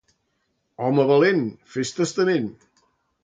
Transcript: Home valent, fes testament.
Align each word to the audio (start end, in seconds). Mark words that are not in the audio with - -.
Home 0.85 1.03
valent, 1.11 1.45
fes 1.75 1.93
testament. 1.99 2.51